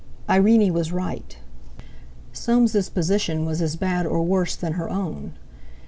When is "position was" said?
2.89-3.61